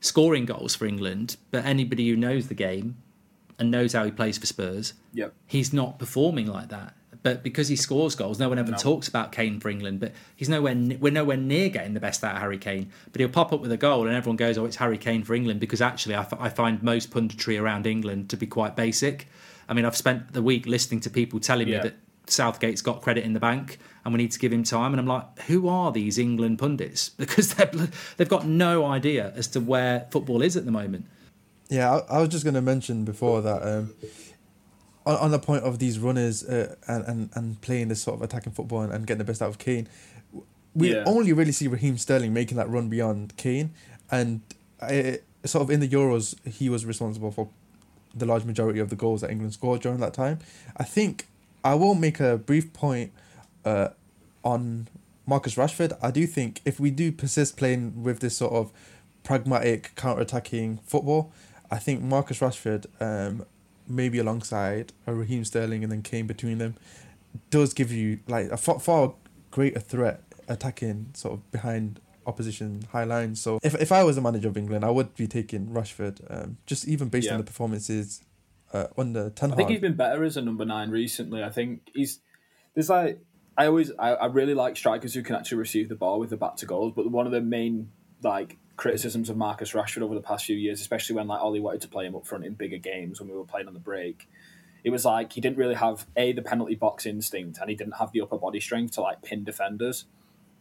[0.02, 2.96] scoring goals for England, but anybody who knows the game
[3.58, 5.32] and knows how he plays for Spurs, Yep.
[5.46, 6.94] he's not performing like that.
[7.22, 8.76] But because he scores goals, no one ever No.
[8.76, 10.00] talks about Kane for England.
[10.00, 10.74] But he's nowhere.
[10.74, 12.90] We're nowhere near getting the best out of Harry Kane.
[13.12, 15.34] But he'll pop up with a goal, and everyone goes, "Oh, it's Harry Kane for
[15.34, 19.28] England." Because actually, I, f- I find most punditry around England to be quite basic.
[19.68, 21.76] I mean, I've spent the week listening to people telling Yeah.
[21.76, 21.94] me that
[22.26, 24.92] Southgate's got credit in the bank, and we need to give him time.
[24.92, 27.10] And I'm like, who are these England pundits?
[27.18, 27.70] Because they're,
[28.16, 31.06] they've got no idea as to where football is at the moment.
[31.68, 33.94] Yeah, I, I was just going to mention before that um,
[35.06, 38.22] on, on the point of these runners uh, and, and, and playing this sort of
[38.22, 39.88] attacking football and, and getting the best out of Kane,
[40.74, 41.04] we Yeah.
[41.06, 43.72] only really see Raheem Sterling making that run beyond Kane.
[44.10, 44.42] And
[44.80, 47.48] I, sort of in the Euros, he was responsible for
[48.14, 50.38] the large majority of the goals that England scored during that time.
[50.76, 51.26] I think
[51.64, 53.12] I will make a brief point
[53.64, 53.88] uh,
[54.44, 54.88] on
[55.26, 55.96] Marcus Rashford.
[56.02, 58.72] I do think if we do persist playing with this sort of
[59.22, 61.32] pragmatic counter-attacking football,
[61.70, 63.46] I think Marcus Rashford, um,
[63.86, 66.74] maybe alongside Raheem Sterling and then Kane between them,
[67.50, 69.14] does give you like a far, far
[69.50, 73.40] greater threat attacking sort of behind opposition high lines.
[73.40, 76.56] So if if I was a manager of England, I would be taking Rashford, um,
[76.66, 77.32] just even based Yeah.
[77.34, 78.22] on the performances
[78.72, 81.42] uh, under Ten I think he's been better as a number nine recently.
[81.42, 82.20] I think he's
[82.74, 83.20] there's like
[83.56, 86.36] I always I, I really like strikers who can actually receive the ball with the
[86.36, 86.92] back to goals.
[86.94, 87.90] But one of the main
[88.22, 91.82] like criticisms of Marcus Rashford over the past few years, especially when like Ole wanted
[91.82, 94.28] to play him up front in bigger games when we were playing on the break,
[94.84, 97.96] it was like he didn't really have a the penalty box instinct and he didn't
[97.98, 100.06] have the upper body strength to like pin defenders.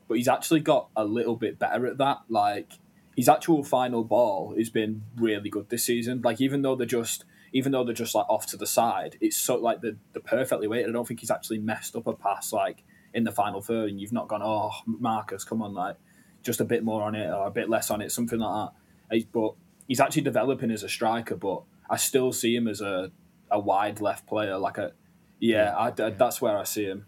[0.07, 2.23] But he's actually got a little bit better at that.
[2.27, 2.73] Like
[3.15, 6.21] his actual final ball has been really good this season.
[6.21, 9.37] Like even though they're just even though they're just like off to the side, it's
[9.37, 10.89] so like the the perfectly weighted.
[10.89, 12.83] I don't think he's actually messed up a pass like
[13.13, 15.97] in the final third, and you've not gone, oh Marcus, come on, like
[16.43, 18.69] just a bit more on it or a bit less on it, something like
[19.09, 19.15] that.
[19.15, 19.53] He's- But
[19.87, 23.11] he's actually developing as a striker, but I still see him as a
[23.51, 24.93] a wide left player, like a
[25.39, 25.75] yeah.
[25.75, 27.05] I, I- that's where I see him.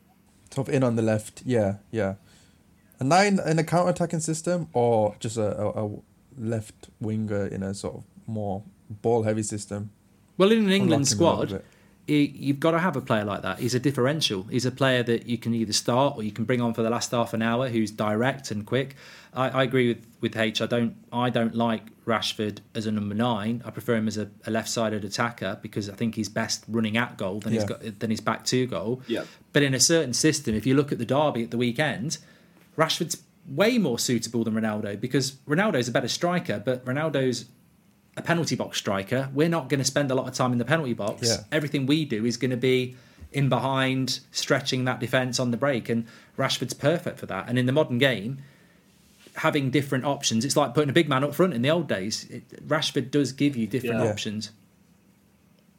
[0.53, 2.15] Sort of in on the left, yeah, yeah.
[2.99, 5.89] A nine in a counter attacking system, or just a, a, a
[6.37, 9.91] left winger in a sort of more ball heavy system.
[10.37, 11.63] Well, in an England Unlocking a little squad,
[12.07, 12.31] bit.
[12.35, 13.59] you've got to have a player like that.
[13.59, 14.43] He's a differential.
[14.43, 16.89] He's a player that you can either start or you can bring on for the
[16.89, 18.95] last half an hour, who's direct and quick.
[19.33, 20.61] I, I agree with, with H.
[20.61, 23.61] I don't I don't like Rashford as a number nine.
[23.65, 27.17] I prefer him as a, a left-sided attacker because I think he's best running at
[27.17, 27.67] goal than he's Yeah.
[27.67, 29.01] got than he's back to goal.
[29.07, 29.23] Yeah.
[29.53, 32.17] But in a certain system, if you look at the derby at the weekend,
[32.77, 37.45] Rashford's way more suitable than Ronaldo because Ronaldo's a better striker, but Ronaldo's
[38.15, 39.29] a penalty box striker.
[39.33, 41.27] We're not going to spend a lot of time in the penalty box.
[41.27, 41.37] Yeah.
[41.51, 42.95] Everything we do is going to be
[43.31, 46.05] in behind, stretching that defence on the break, and
[46.37, 47.49] Rashford's perfect for that.
[47.49, 48.39] And in the modern game,
[49.35, 52.25] having different options, it's like putting a big man up front in the old days.
[52.29, 54.11] It, Rashford does give you different Yeah.
[54.11, 54.51] options.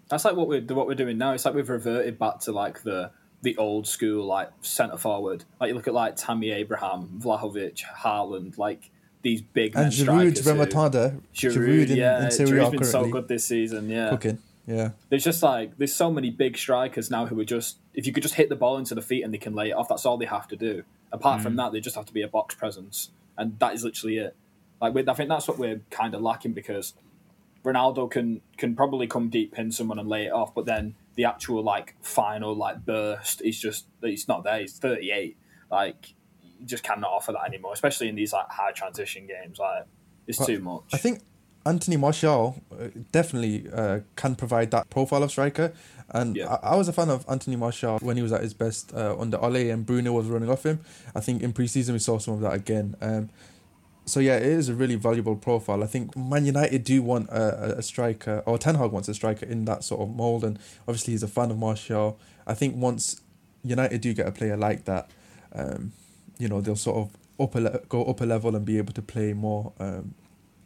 [0.09, 1.33] That's like what we're what we're doing now.
[1.33, 3.11] It's like we've reverted back to like the
[3.43, 5.45] the old school like centre forward.
[5.61, 8.91] Like you look at like Tammy Abraham, Vlahovic, Haaland, like
[9.25, 12.85] these big And strikers Giroud, who- Giroud, Giroud in, yeah, in Serie A Giroud's been
[12.85, 13.89] so good this season.
[13.89, 14.39] Yeah, cooking.
[14.67, 18.13] Yeah, there's just like there's so many big strikers now who are just if you
[18.13, 19.89] could just hit the ball into the feet and they can lay it off.
[19.89, 20.85] That's all they have to do.
[21.13, 21.57] Apart from mm.
[21.57, 24.37] that, they just have to be a box presence, and that is literally it.
[24.81, 26.95] Like I think that's what we're kind of lacking because
[27.65, 31.25] Ronaldo can can probably come deep pin someone and lay it off, but then the
[31.25, 34.61] actual like final like burst is just it's not there.
[34.61, 35.37] He's thirty eight.
[35.71, 36.15] Like you
[36.65, 39.59] just cannot offer that anymore, especially in these like high transition games.
[39.59, 39.85] Like
[40.27, 40.83] it's But too much.
[40.93, 41.21] I think
[41.67, 45.73] Anthony Martial uh, definitely uh, can provide that profile of striker.
[46.11, 46.55] And Yeah.
[46.63, 49.17] I, I was a fan of Anthony Martial when he was at his best uh,
[49.19, 50.81] under Ole and Bruno was running off him.
[51.15, 52.97] I think in pre-season we saw some of that again.
[53.01, 53.31] Um,
[54.07, 55.83] so yeah, it is a really valuable profile.
[55.83, 59.15] I think Man United do want a, a- a striker, or Ten Hag wants a
[59.15, 62.19] striker in that sort of mold, and obviously he's a fan of Martial.
[62.47, 63.23] I think once
[63.63, 65.11] United do get a player like that,
[65.55, 65.93] um,
[66.39, 67.11] you know they'll sort of
[67.45, 70.15] up a le- go up a level and be able to play more um,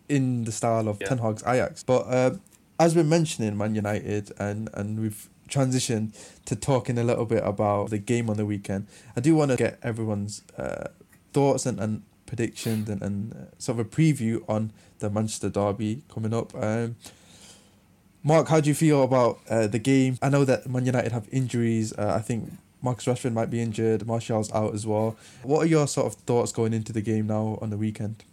[0.09, 1.09] in the style of Yeah.
[1.09, 1.83] Ten Hag's Ajax.
[1.83, 2.41] But um,
[2.79, 7.89] as we're mentioning Man United and and we've transitioned to talking a little bit about
[7.91, 10.89] the game on the weekend, I do want to get everyone's uh,
[11.33, 16.03] thoughts and, and predictions and, and uh, sort of a preview on the Manchester derby
[16.13, 16.55] coming up.
[16.55, 16.97] Um,
[18.23, 20.19] Mark, how do you feel about uh, the game?
[20.21, 21.93] I know that Man United have injuries.
[21.97, 24.07] Uh, I think Marcus Rashford might be injured.
[24.07, 25.17] Martial's out as well.
[25.43, 28.25] What are your sort of thoughts going into the game now on the weekend?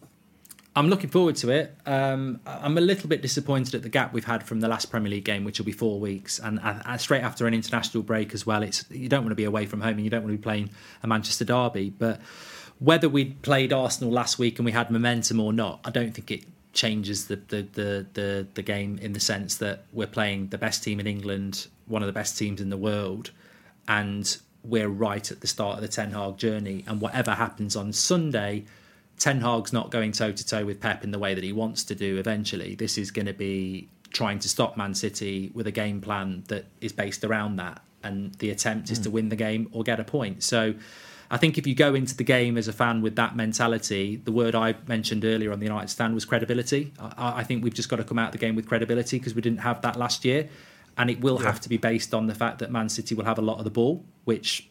[0.78, 1.74] I'm looking forward to it.
[1.86, 5.10] Um, I'm a little bit disappointed at the gap we've had from the last Premier
[5.10, 8.46] League game, which will be four weeks, and uh, straight after an international break as
[8.46, 8.62] well.
[8.62, 10.44] It's you don't want to be away from home, and you don't want to be
[10.44, 10.70] playing
[11.02, 11.92] a Manchester derby.
[11.92, 12.20] But
[12.80, 16.30] whether we played Arsenal last week and we had momentum or not, I don't think
[16.30, 20.58] it changes the the, the the the game in the sense that we're playing the
[20.58, 23.32] best team in England, one of the best teams in the world,
[23.88, 26.84] and we're right at the start of the Ten Hag journey.
[26.88, 28.66] And whatever happens on Sunday,
[29.18, 31.84] Ten Hag's not going toe to toe with Pep in the way that he wants
[31.86, 32.76] to do eventually.
[32.76, 36.66] This is going to be trying to stop Man City with a game plan that
[36.82, 37.82] is based around that.
[38.04, 39.16] And the attempt is to hmm.
[39.16, 40.44] win the game or get a point.
[40.44, 40.76] So
[41.30, 44.32] I think if you go into the game as a fan with that mentality, the
[44.32, 46.94] word I mentioned earlier on the United stand was credibility.
[47.00, 49.34] I, I think we've just got to come out of the game with credibility because
[49.34, 50.50] we didn't have that last year.
[50.98, 53.38] And it will have to be based on the fact that Man City will have
[53.38, 54.70] a lot of the ball, which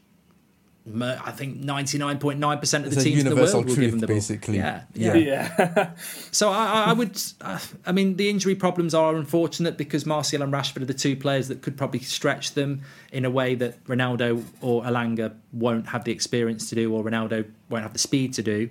[0.87, 4.17] I think 99.9% of It's the teams in the world will give them the ball.
[4.17, 4.59] basically.
[4.59, 5.15] Yeah, yeah.
[5.15, 5.91] yeah,
[6.31, 10.43] So I, I- I would, uh, I mean, the injury problems are unfortunate because Martial
[10.43, 12.83] and Rashford are the two players that could probably stretch them
[13.13, 17.47] in a way that Ronaldo or Elanga won't have the experience to do, or Ronaldo
[17.71, 18.69] won't have the speed to do.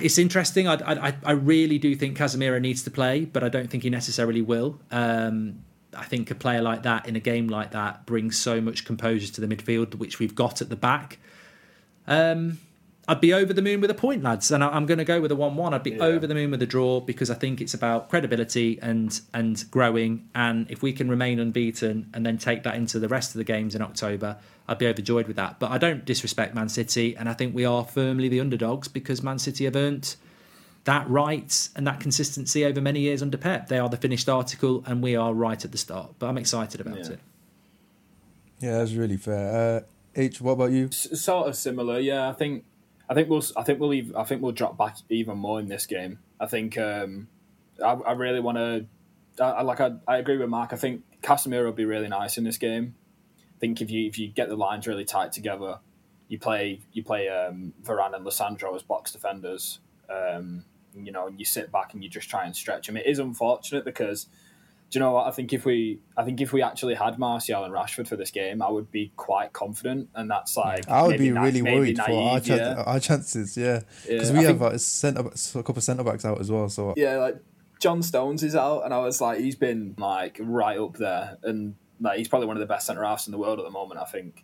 [0.00, 0.66] It's interesting.
[0.68, 0.74] I,
[1.08, 4.40] I, I really do think Casemiro needs to play, but I don't think he necessarily
[4.42, 4.80] will.
[4.90, 5.62] Um,
[5.96, 9.32] I think a player like that in a game like that brings so much composure
[9.32, 11.18] to the midfield, which we've got at the back.
[12.06, 12.58] Um,
[13.10, 15.18] I'd be over the moon with a point, lads, and I- I'm going to go
[15.18, 15.72] with a one-one.
[15.72, 16.02] I'd be Yeah.
[16.04, 20.28] over the moon with a draw because I think it's about credibility and and growing.
[20.34, 23.44] And if we can remain unbeaten and then take that into the rest of the
[23.44, 24.36] games in October,
[24.68, 25.58] I'd be overjoyed with that.
[25.58, 29.22] But I don't disrespect Man City, and I think we are firmly the underdogs because
[29.22, 30.16] Man City have earned
[30.88, 33.68] that right and that consistency over many years under Pep.
[33.68, 36.14] They are the finished article, and we are right at the start.
[36.18, 37.10] But I'm excited about Yeah.
[37.12, 37.20] it.
[38.60, 39.76] Yeah, that's really fair.
[39.76, 39.80] Uh,
[40.16, 40.86] H, what about you?
[40.86, 42.00] S- sort of similar.
[42.00, 42.64] Yeah, I think
[43.08, 45.68] I think we'll I think we'll leave, I think we'll drop back even more in
[45.68, 46.20] this game.
[46.40, 47.28] I think um,
[47.84, 48.86] I, I really want to.
[49.44, 50.72] I, I like I, I agree with Mark.
[50.72, 52.94] I think Casemiro will be really nice in this game.
[53.56, 55.80] I think if you if you get the lines really tight together,
[56.28, 59.80] you play you play um, Varane and Lisandro as box defenders.
[60.08, 62.96] Um, you know, and you sit back and you just try and stretch them.
[62.96, 64.26] It is unfortunate because
[64.90, 65.26] do you know what?
[65.26, 68.30] I think if we, I think if we actually had Martial and Rashford for this
[68.30, 71.98] game, I would be quite confident, and that's like I would be na- really worried
[71.98, 72.82] for our, naive, chan- yeah.
[72.86, 73.80] our chances, yeah.
[74.08, 76.50] Because Yeah, we I have think- a, centre, a couple of centre backs out as
[76.50, 76.70] well.
[76.70, 77.36] So yeah, like
[77.80, 81.74] John Stones is out, and I was like, he's been like right up there, and
[82.00, 84.00] like he's probably one of the best centre halves in the world at the moment,
[84.00, 84.42] I think.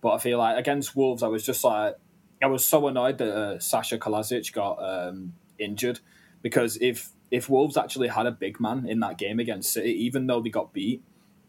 [0.00, 1.96] But I feel like against Wolves, I was just like,
[2.42, 6.00] I was so annoyed that uh, Sasa Kalajdzic got um, injured
[6.42, 10.26] because if if Wolves actually had a big man in that game against City, even
[10.26, 11.02] though they got beat,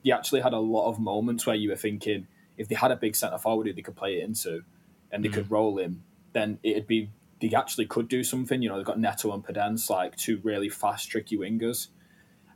[0.05, 2.95] they actually had a lot of moments where you were thinking if they had a
[2.95, 4.63] big centre forward who they could play it into,
[5.11, 5.51] and they could mm.
[5.51, 7.09] roll him, then it'd be
[7.41, 8.61] they actually could do something.
[8.61, 11.87] You know, they've got Neto and Podence, like two really fast, tricky wingers.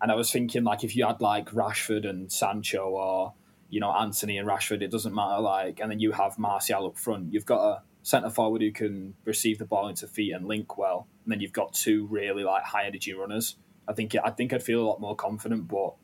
[0.01, 3.33] And I was thinking, like, if you had like Rashford and Sancho or
[3.69, 5.41] you know Antony and Rashford, it doesn't matter.
[5.41, 7.33] Like, and then you have Martial up front.
[7.33, 11.07] You've got a centre forward who can receive the ball into feet and link well,
[11.25, 13.57] and then you've got two really like high energy runners.
[13.85, 15.95] I think I think I'd feel a lot more confident, but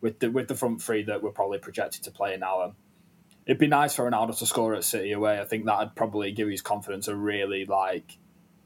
[0.00, 2.76] with the with the front three that we're probably projected to play now, um,
[3.46, 5.38] it'd be nice for Ronaldo to score at City away.
[5.40, 8.18] I think that'd probably give his confidence a really like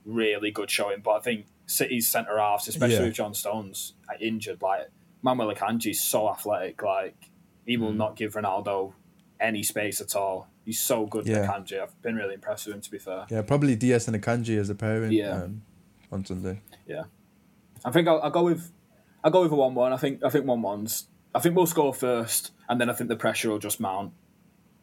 [0.06, 1.02] really good showing.
[1.02, 3.04] But I think City's centre halves, especially Yeah.
[3.04, 4.88] with John Stones injured, like
[5.22, 7.30] Manuel Akanji's so athletic, like
[7.66, 8.94] he will not give Ronaldo
[9.38, 10.49] any space at all.
[10.64, 11.40] He's so good Yeah.
[11.40, 11.80] with Akanji.
[11.80, 13.26] I've been really impressed with him, to be fair.
[13.30, 15.12] Yeah, probably Dias and Akanji as a pairing.
[15.12, 15.42] Yeah.
[15.44, 15.62] Um,
[16.12, 16.60] on Sunday.
[16.86, 17.04] Yeah,
[17.84, 18.72] I think I'll, I'll go with
[19.22, 19.92] I'll go with a one-one.
[19.92, 21.06] I think I think one-ones.
[21.34, 24.12] I think we'll score first, and then I think the pressure will just mount,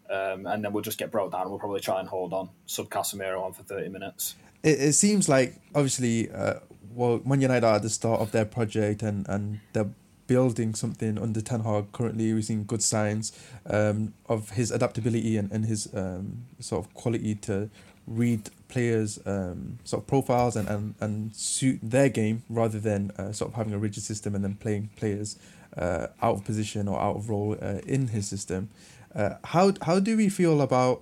[0.10, 1.50] um, and then we'll just get brought down.
[1.50, 4.36] We'll probably try and hold on, sub Casemiro on for thirty minutes.
[4.64, 6.56] It, it seems like obviously, uh,
[6.94, 9.90] well, Man United are at the start of their project and and they're
[10.28, 11.92] building something under Ten Hag.
[11.92, 13.32] Currently, we're seeing good signs
[13.66, 17.70] um, of his adaptability and and his um, sort of quality to
[18.08, 23.32] read players' um, sort of profiles and, and, and suit their game rather than uh,
[23.32, 25.38] sort of having a rigid system and then playing players
[25.78, 28.70] uh, out of position or out of role uh, in his system.
[29.14, 31.02] Uh, how how do we feel about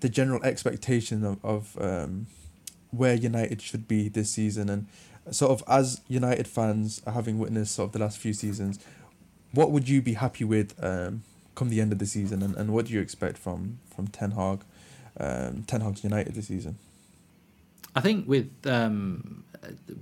[0.00, 2.26] the general expectation of, of um,
[2.90, 4.86] where United should be this season and
[5.30, 8.78] sort of as United fans having witnessed sort of the last few seasons,
[9.52, 11.22] what would you be happy with um,
[11.54, 14.32] come the end of the season and, and what do you expect from from Ten
[14.32, 14.60] Hag,
[15.18, 16.78] um, Ten Hag's United this season?
[17.96, 19.44] I think with um,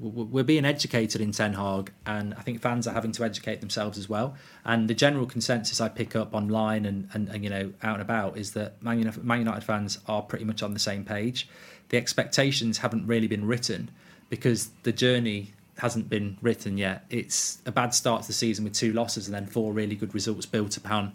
[0.01, 3.99] we're being educated in Ten Hag, and I think fans are having to educate themselves
[3.99, 4.35] as well.
[4.65, 8.03] And the general consensus I pick up online and, and, and you know out and
[8.03, 11.49] about is that Man United, Man United fans are pretty much on the same page.
[11.91, 13.91] The expectations haven't really been written
[14.33, 17.05] because the journey hasn't been written yet.
[17.11, 20.15] It's a bad start to the season with two losses and then four really good
[20.15, 21.13] results built upon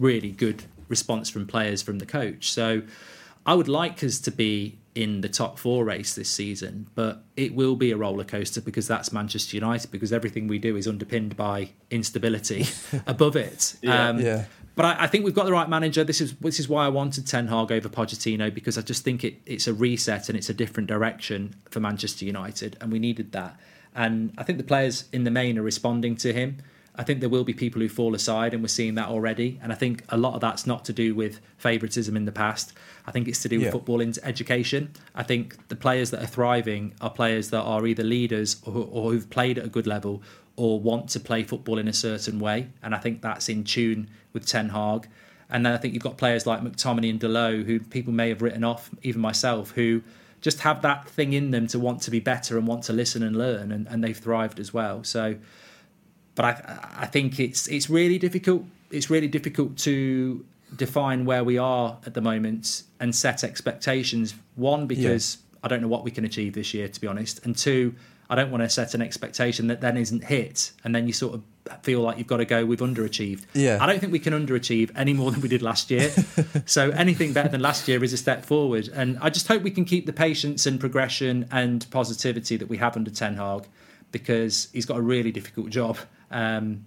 [0.00, 2.50] really good response from players from the coach.
[2.50, 2.82] So
[3.46, 7.54] I would like us to be in the top four race this season, but it
[7.54, 9.92] will be a roller coaster because that's Manchester United.
[9.92, 12.66] Because everything we do is underpinned by instability
[13.06, 13.76] above it.
[13.80, 14.08] Yeah.
[14.08, 14.46] Um, Yeah.
[14.76, 16.02] But I, I think we've got the right manager.
[16.04, 19.22] This is this is why I wanted Ten Hag over Pochettino because I just think
[19.24, 23.32] it, it's a reset and it's a different direction for Manchester United, and we needed
[23.32, 23.58] that.
[23.94, 26.58] And I think the players in the main are responding to him.
[26.96, 29.58] I think there will be people who fall aside, and we're seeing that already.
[29.62, 32.72] And I think a lot of that's not to do with favouritism in the past.
[33.04, 33.72] I think it's to do with Yeah.
[33.72, 34.92] football education.
[35.14, 39.10] I think the players that are thriving are players that are either leaders or, or
[39.10, 40.22] who've played at a good level
[40.56, 42.68] or want to play football in a certain way.
[42.82, 45.08] And I think that's in tune with Ten Hag.
[45.50, 48.42] And then I think you've got players like McTominay and Dalot, who people may have
[48.42, 50.02] written off, even myself, who
[50.40, 53.22] just have that thing in them to want to be better and want to listen
[53.22, 55.02] and learn, and, and they've thrived as well.
[55.02, 55.36] So,
[56.34, 58.64] but I I think it's it's really difficult.
[58.90, 60.44] It's really difficult to
[60.76, 64.34] define where we are at the moment and set expectations.
[64.54, 67.56] One because I don't know what we can achieve this year, to be honest, and
[67.56, 67.94] two,
[68.28, 71.34] I don't want to set an expectation that then isn't hit, and then you sort
[71.34, 71.42] of
[71.82, 72.64] feel like you've got to go.
[72.64, 73.42] We've underachieved.
[73.52, 73.78] Yeah.
[73.80, 76.12] I don't think we can underachieve any more than we did last year.
[76.66, 79.70] so anything better than last year is a step forward, and I just hope we
[79.70, 83.66] can keep the patience and progression and positivity that we have under Ten Hag,
[84.12, 85.98] because he's got a really difficult job.
[86.30, 86.84] Um,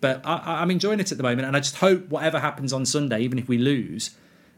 [0.00, 2.86] but I, I'm enjoying it at the moment, and I just hope whatever happens on
[2.86, 4.10] Sunday, even if we lose,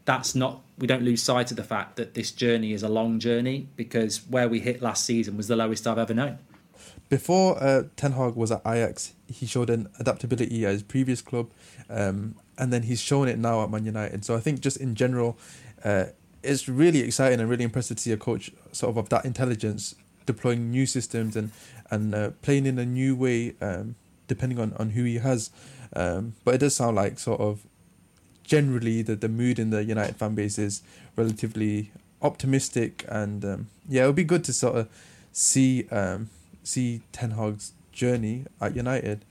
[0.05, 3.19] that's not we don't lose sight of the fact that this journey is a long
[3.19, 6.39] journey because where we hit last season was the lowest I've ever known.
[7.09, 11.51] Before uh, Ten Hag was at Ajax, he showed an adaptability at his previous club,
[11.89, 14.25] um, and then he's shown it now at Man United.
[14.25, 15.37] So I think just in general,
[15.83, 16.05] uh,
[16.41, 19.93] it's really exciting and really impressive to see a coach sort of of that intelligence
[20.25, 21.51] deploying new systems and
[21.91, 23.95] and uh, playing in a new way, um,
[24.27, 25.51] depending on, on who he has.
[25.93, 27.67] Um, but it does sound like sort of
[28.51, 30.83] generally the, the mood in the United fan base is
[31.15, 31.89] relatively
[32.21, 34.89] optimistic, and um, yeah, it would be good to sort of
[35.31, 36.29] see um,
[36.61, 39.23] see Ten Hag's journey at United.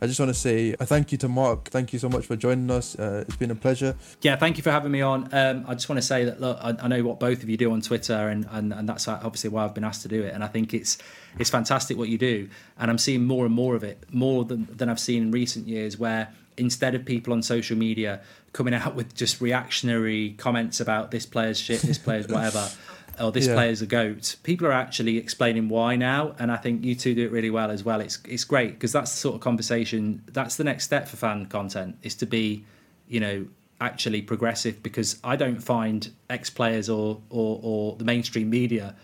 [0.00, 1.70] I just want to say a thank you to Mark.
[1.70, 2.96] Thank you so much for joining us.
[2.96, 3.96] Uh, it's been a pleasure.
[4.22, 5.28] Yeah, thank you for having me on.
[5.32, 7.56] Um, I just want to say that look, I, I know what both of you
[7.56, 10.34] do on Twitter, and, and and that's obviously why I've been asked to do it.
[10.34, 10.98] And I think it's
[11.36, 14.68] it's fantastic what you do, and I'm seeing more and more of it, more than
[14.70, 18.20] than I've seen in recent years, where instead of people on social media
[18.52, 22.68] coming out with just reactionary comments about this player's shit, this player's whatever.
[23.20, 23.54] Or this Yeah.
[23.54, 24.34] player's a goat.
[24.42, 27.70] People are actually explaining why now, and I think you two do it really well
[27.70, 28.00] as well.
[28.00, 30.22] It's it's great because that's the sort of conversation.
[30.32, 32.64] That's the next step for fan content is to be
[33.06, 33.46] you know
[33.80, 38.96] actually progressive because I don't find ex players or, or or the mainstream media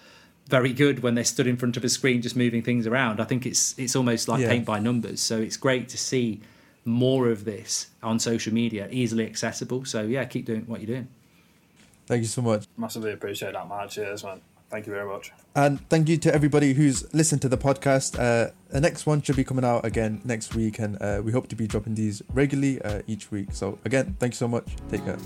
[0.49, 3.21] very good when they're stood in front of a screen just moving things around.
[3.21, 4.49] I think it's it's almost like Yeah.
[4.49, 5.21] paint by numbers.
[5.21, 6.41] So it's great to see
[6.85, 9.85] more of this on social media, easily accessible.
[9.85, 11.09] So yeah, keep doing what you're doing.
[12.07, 12.67] Thank you so much.
[12.77, 13.89] Massively appreciate that, man.
[13.89, 14.41] Cheers, man.
[14.71, 15.33] Thank you very much.
[15.55, 18.19] And thank you to everybody who's listened to the podcast.
[18.19, 21.49] Uh, the next one should be coming out again next week, and uh, we hope
[21.49, 23.49] to be dropping these regularly uh, each week.
[23.53, 24.77] So, again, thank you so much.
[24.89, 25.19] Take care.